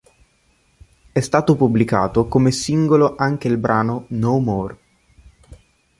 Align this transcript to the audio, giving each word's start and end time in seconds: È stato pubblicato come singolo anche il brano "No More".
È 1.11 1.19
stato 1.19 1.55
pubblicato 1.55 2.27
come 2.27 2.49
singolo 2.49 3.13
anche 3.15 3.47
il 3.47 3.59
brano 3.59 4.05
"No 4.07 4.39
More". 4.39 4.77